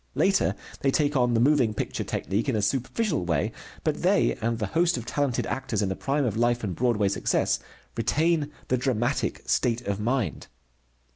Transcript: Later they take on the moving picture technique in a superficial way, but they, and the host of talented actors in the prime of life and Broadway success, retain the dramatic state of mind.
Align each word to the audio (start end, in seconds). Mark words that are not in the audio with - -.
Later 0.15 0.55
they 0.79 0.89
take 0.89 1.15
on 1.15 1.35
the 1.35 1.39
moving 1.39 1.75
picture 1.75 2.03
technique 2.03 2.49
in 2.49 2.55
a 2.55 2.61
superficial 2.63 3.23
way, 3.23 3.51
but 3.83 4.01
they, 4.01 4.33
and 4.41 4.57
the 4.57 4.65
host 4.73 4.97
of 4.97 5.05
talented 5.05 5.45
actors 5.45 5.83
in 5.83 5.89
the 5.89 5.95
prime 5.95 6.25
of 6.25 6.35
life 6.35 6.63
and 6.63 6.75
Broadway 6.75 7.07
success, 7.07 7.59
retain 7.95 8.49
the 8.69 8.77
dramatic 8.77 9.43
state 9.47 9.81
of 9.81 9.99
mind. 9.99 10.47